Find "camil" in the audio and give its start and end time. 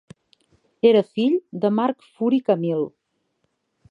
2.49-2.83